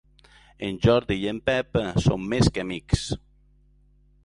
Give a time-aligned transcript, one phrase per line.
[0.67, 3.07] En Jordi i en Pep són més que amics.